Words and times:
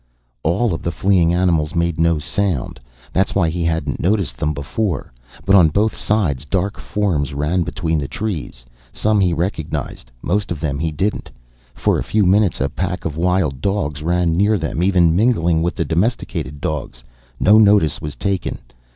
All 0.41 0.73
of 0.73 0.81
the 0.81 0.91
fleeing 0.91 1.31
animals 1.31 1.75
made 1.75 1.99
no 1.99 2.17
sound, 2.17 2.79
that's 3.13 3.35
why 3.35 3.49
he 3.51 3.63
hadn't 3.63 3.99
noticed 3.99 4.35
them 4.35 4.51
before. 4.51 5.13
But 5.45 5.55
on 5.55 5.69
both 5.69 5.95
sides 5.95 6.43
dark 6.43 6.79
forms 6.79 7.35
ran 7.35 7.61
between 7.61 7.99
the 7.99 8.07
trees. 8.07 8.65
Some 8.91 9.19
he 9.19 9.31
recognized, 9.31 10.09
most 10.23 10.51
of 10.51 10.59
them 10.59 10.79
he 10.79 10.91
didn't. 10.91 11.29
For 11.75 11.99
a 11.99 12.03
few 12.03 12.25
minutes 12.25 12.59
a 12.59 12.67
pack 12.67 13.05
of 13.05 13.15
wild 13.15 13.61
dogs 13.61 14.01
ran 14.01 14.35
near 14.35 14.57
them, 14.57 14.81
even 14.81 15.15
mingling 15.15 15.61
with 15.61 15.75
the 15.75 15.85
domesticated 15.85 16.59
dogs. 16.61 17.03
No 17.39 17.59
notice 17.59 18.01
was 18.01 18.15
taken. 18.15 18.57